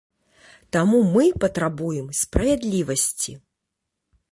[0.77, 3.39] Таму мы патрабуем справядлівасці.